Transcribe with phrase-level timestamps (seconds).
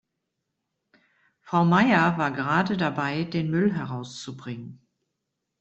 [1.41, 4.81] Frau Meier war gerade dabei, den Müll herauszubringen.